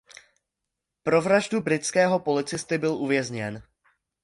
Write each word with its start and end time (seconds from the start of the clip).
Pro 1.03 1.21
vraždu 1.21 1.61
britského 1.61 2.19
policisty 2.19 2.77
byl 2.77 2.95
uvězněn. 2.95 3.63